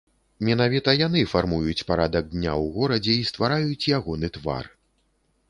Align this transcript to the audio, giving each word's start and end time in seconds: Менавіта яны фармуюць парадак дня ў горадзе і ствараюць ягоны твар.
Менавіта 0.47 0.93
яны 1.07 1.21
фармуюць 1.33 1.85
парадак 1.89 2.23
дня 2.33 2.53
ў 2.63 2.65
горадзе 2.79 3.13
і 3.19 3.29
ствараюць 3.31 3.87
ягоны 4.01 4.27
твар. 4.41 4.65